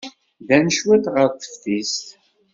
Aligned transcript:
Ddant 0.41 0.75
cwiṭ 0.83 1.03
deg 1.15 1.31
teftist. 1.41 2.05